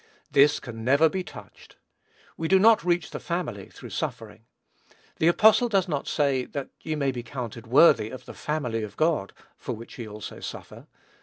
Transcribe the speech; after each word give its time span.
This 0.31 0.59
can 0.59 0.83
never 0.83 1.09
be 1.09 1.23
touched. 1.23 1.75
We 2.35 2.47
do 2.47 2.57
not 2.57 2.83
reach 2.83 3.11
the 3.11 3.19
family 3.19 3.69
through 3.69 3.91
suffering. 3.91 4.45
The 5.17 5.27
apostle 5.27 5.69
does 5.69 5.87
not 5.87 6.07
say, 6.07 6.45
"that 6.45 6.71
ye 6.81 6.95
may 6.95 7.11
be 7.11 7.21
counted 7.21 7.67
worthy 7.67 8.09
of 8.09 8.25
the 8.25 8.33
family 8.33 8.81
of 8.81 8.97
God 8.97 9.31
for 9.57 9.73
which 9.75 9.99
ye 9.99 10.07
also 10.07 10.39
suffer." 10.39 10.87